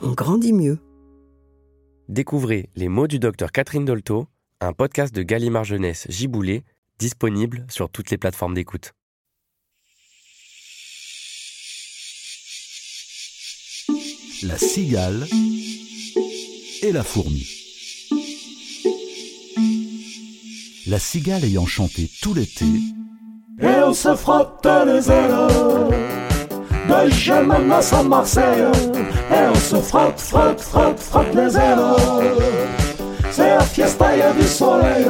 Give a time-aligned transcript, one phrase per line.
[0.00, 0.78] on grandit mieux.
[2.08, 4.26] Découvrez Les mots du docteur Catherine Dolto,
[4.60, 6.64] un podcast de Gallimard Jeunesse Giboulé,
[6.98, 8.94] disponible sur toutes les plateformes d'écoute.
[14.42, 15.26] La cigale
[16.82, 17.46] et la fourmi.
[20.86, 22.64] La cigale ayant chanté tout l'été,
[23.60, 26.17] Et on se frotte les ailes
[26.88, 28.64] De Jemannas à Marseille
[29.30, 31.78] Et on se frotte, frotte, frotte, frotte les ailes
[33.30, 35.06] C'est la fiesta, y a du soleil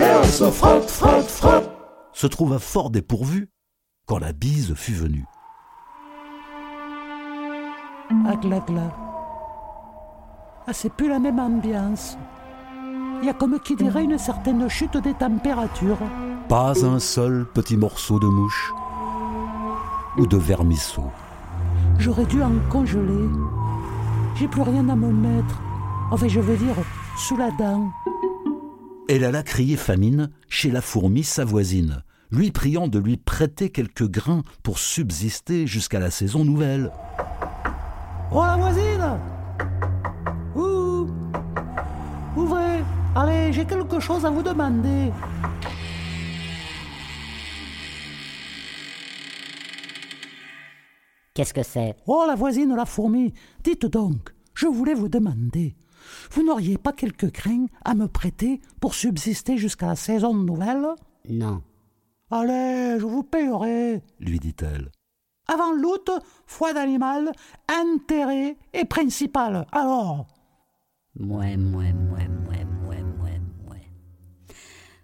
[0.00, 1.78] Et on se frotte, frotte, frotte
[2.18, 3.48] se trouva fort dépourvu
[4.04, 5.24] quand la bise fut venue.
[8.10, 8.90] Ah, gla gla.
[10.66, 12.18] Ah, c'est plus la même ambiance.
[13.22, 16.00] Il y a comme qui dirait une certaine chute des températures.
[16.48, 18.72] Pas un seul petit morceau de mouche
[20.16, 21.04] ou de vermisseau.
[21.98, 23.28] J'aurais dû en congeler.
[24.36, 25.60] J'ai plus rien à me mettre.
[26.10, 26.74] Enfin, je veux dire,
[27.16, 27.90] sous la dent.
[29.08, 34.08] Elle alla crier famine chez la fourmi sa voisine, lui priant de lui prêter quelques
[34.08, 36.92] grains pour subsister jusqu'à la saison nouvelle.
[38.30, 39.18] Oh, la voisine
[40.54, 41.08] Ouh
[42.36, 45.10] Ouvrez Allez, j'ai quelque chose à vous demander.
[51.38, 51.94] Qu'est-ce que c'est?
[52.08, 53.32] Oh, la voisine, la fourmi
[53.62, 55.76] Dites donc, je voulais vous demander.
[56.32, 60.84] Vous n'auriez pas quelques grains à me prêter pour subsister jusqu'à la saison nouvelle
[61.28, 61.62] Non.
[62.32, 64.90] Allez, je vous payerai, lui dit-elle.
[65.46, 66.10] Avant l'août,
[66.44, 67.30] foi d'animal,
[67.68, 69.64] intérêt et principal.
[69.70, 70.26] Alors?
[71.20, 73.86] Mouais, mouais, mouais, mouais, mouais, mouais, mouais.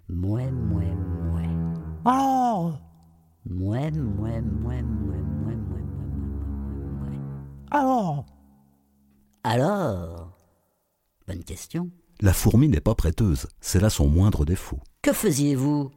[0.09, 1.49] Mouais, mouais, mouais.
[2.05, 2.81] Alors?
[3.49, 5.94] Mouais, mouais, mouais, mouais, mouais, mouais.
[7.71, 8.25] Alors
[9.43, 10.31] Alors
[11.27, 11.91] Bonne question.
[12.21, 15.91] La fourmi n'est pas prêteuse, c'est là son moindre défaut, Que faisiez-vous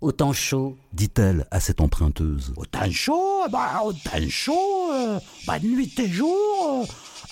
[0.00, 0.76] au temps chaud?
[0.94, 2.54] Dit-elle à cette emprunteuse.
[2.56, 6.86] Au temps chaud, bah, au temps chaud, euh, bah, nuit et jour, euh,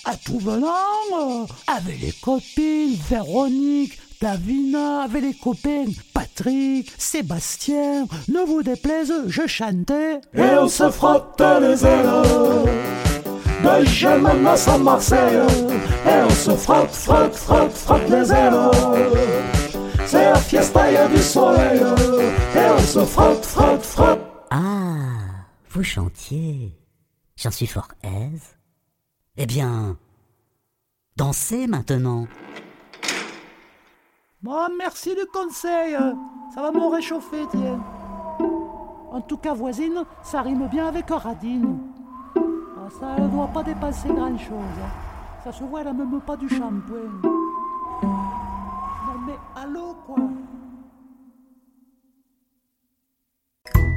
[0.05, 0.67] à tout venant,
[1.17, 9.47] euh, avec les copines, Véronique, Davina, avec les copains, Patrick, Sébastien, ne vous déplaise, je
[9.47, 10.21] chantais.
[10.35, 13.08] Et on se frotte les ailes
[13.79, 15.39] De Jemannas à Marseille
[16.05, 18.53] Et se frotte, frotte, frotte, frotte les ailes
[20.05, 21.79] C'est la fiesta, du soleil
[22.55, 24.19] Et on se frotte, frotte, frotte
[24.51, 26.77] Ah, vous chantiez.
[27.37, 28.57] J'en suis fort aise.
[29.37, 29.97] Eh bien,
[31.15, 32.27] dansez maintenant.
[34.41, 35.95] Bon, merci du conseil,
[36.53, 37.81] ça va me réchauffer, tiens.
[39.11, 41.88] En tout cas, voisine, ça rime bien avec radine.
[42.89, 44.79] Ça ne doit pas dépasser grand-chose.
[45.43, 47.21] Ça se voit, elle n'a même pas du shampoing.
[48.01, 50.17] Non mais allô, quoi?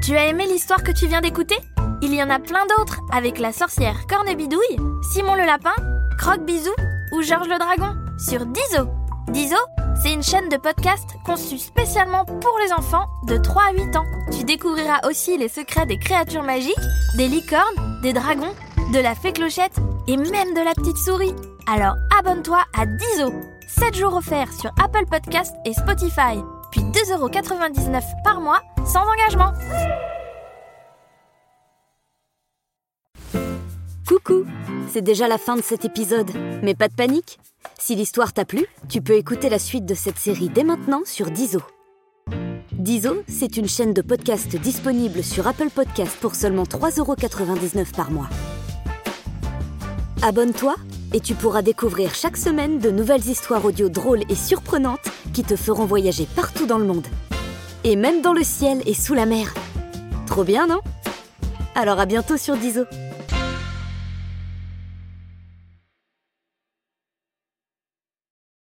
[0.03, 1.57] Tu as aimé l'histoire que tu viens d'écouter?
[2.03, 4.77] Il y en a plein d'autres avec la sorcière Cornebidouille,
[5.13, 5.75] Simon le lapin,
[6.19, 6.73] Croque Bisou
[7.13, 8.89] ou Georges le dragon sur Dizo.
[9.29, 9.57] Dizo,
[10.03, 14.05] c'est une chaîne de podcast conçue spécialement pour les enfants de 3 à 8 ans.
[14.33, 16.75] Tu découvriras aussi les secrets des créatures magiques,
[17.17, 18.53] des licornes, des dragons
[18.93, 21.35] de la fée clochette et même de la petite souris.
[21.67, 23.33] Alors abonne-toi à Diso.
[23.69, 26.39] 7 jours offerts sur Apple Podcast et Spotify.
[26.71, 29.53] Puis 2,99€ par mois sans engagement.
[34.07, 34.45] Coucou
[34.93, 36.31] C'est déjà la fin de cet épisode,
[36.63, 37.39] mais pas de panique
[37.79, 41.31] Si l'histoire t'a plu, tu peux écouter la suite de cette série dès maintenant sur
[41.31, 41.61] Dizo.
[42.73, 48.29] Dizo, c'est une chaîne de podcast disponible sur Apple Podcast pour seulement 3,99€ par mois.
[50.25, 50.77] Abonne-toi
[51.13, 55.01] et tu pourras découvrir chaque semaine de nouvelles histoires audio drôles et surprenantes
[55.33, 57.09] qui te feront voyager partout dans le monde.
[57.83, 59.53] Et même dans le ciel et sous la mer.
[60.29, 60.81] Trop bien, non?
[61.75, 62.85] Alors à bientôt sur Dizo.